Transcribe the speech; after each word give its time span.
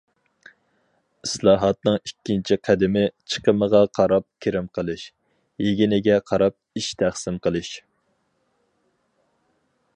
ئىسلاھاتنىڭ 1.25 1.97
ئىككىنچى 1.97 2.57
قەدىمى: 2.69 3.03
چىقىمغا 3.33 3.83
قاراپ 3.99 4.27
كىرىم 4.45 4.71
قىلىش، 4.79 5.05
يېگىنىگە 5.67 6.19
قاراپ 6.31 6.59
ئىش 6.83 6.91
تەقسىم 7.03 7.41
قىلىش. 7.45 7.71